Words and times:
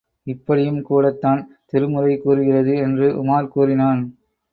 இப்படியும் 0.27 0.81
கூடத்தான் 0.81 1.41
திருமுறை 1.65 2.17
கூறுகிறது 2.17 2.73
என்று 2.77 3.07
உமார் 3.23 3.47
கூறினான். 3.47 4.01